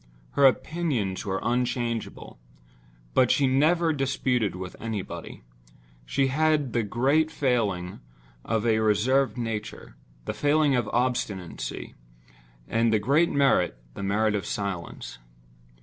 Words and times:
Her 0.31 0.47
opinions 0.47 1.27
were 1.27 1.39
unchangeable—but 1.43 3.29
she 3.29 3.45
never 3.45 3.93
disputed 3.93 4.55
with 4.55 4.75
anybody. 4.79 5.43
She 6.07 6.25
had 6.29 6.73
the 6.73 6.81
great 6.81 7.29
failing 7.29 7.99
of 8.43 8.65
a 8.65 8.79
reserved 8.79 9.37
nature—the 9.37 10.33
failing 10.33 10.75
of 10.75 10.87
obstinacy; 10.87 11.93
and 12.67 12.91
the 12.91 12.97
great 12.97 13.29
merit—the 13.29 14.01
merit 14.01 14.33
of 14.33 14.47
silence. 14.47 15.19